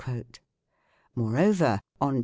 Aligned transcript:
Moreover, 1.13 1.79
on 2.01 2.13
p. 2.15 2.19